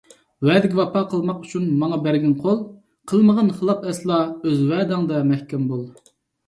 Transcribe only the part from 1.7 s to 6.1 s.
ماڭا بەرگىن قول، قىلمىغىن خىلاپ ئەسلا، ئۆز ۋەدەڭدە مەھكەم بول.